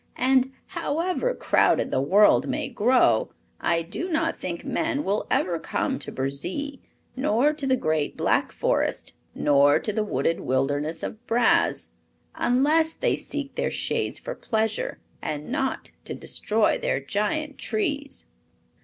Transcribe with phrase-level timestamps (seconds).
[0.17, 5.99] And, however crowded the world may grow, I do not think men will ever come
[5.99, 6.81] to Burzee,
[7.15, 11.89] nor to the Great Black Forest, nor to the wooded wilderness of Braz;
[12.33, 18.25] unless they seek their shades for pleasure and not to destroy their giant trees."